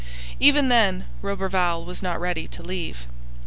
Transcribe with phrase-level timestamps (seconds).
[0.39, 3.05] Even then Roberval was not ready to leave.